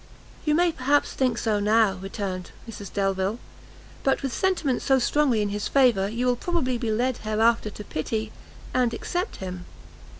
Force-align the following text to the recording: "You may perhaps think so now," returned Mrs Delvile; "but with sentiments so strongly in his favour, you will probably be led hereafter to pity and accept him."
"You 0.45 0.55
may 0.55 0.71
perhaps 0.71 1.13
think 1.13 1.37
so 1.37 1.59
now," 1.59 1.97
returned 2.01 2.49
Mrs 2.67 2.91
Delvile; 2.91 3.37
"but 4.03 4.23
with 4.23 4.33
sentiments 4.33 4.83
so 4.83 4.97
strongly 4.97 5.43
in 5.43 5.49
his 5.49 5.67
favour, 5.67 6.09
you 6.09 6.25
will 6.25 6.35
probably 6.35 6.79
be 6.79 6.89
led 6.89 7.17
hereafter 7.19 7.69
to 7.69 7.83
pity 7.83 8.31
and 8.73 8.95
accept 8.95 9.35
him." 9.35 9.65